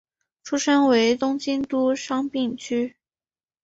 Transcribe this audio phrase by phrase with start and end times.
[0.43, 2.95] 出身于东京都杉并区。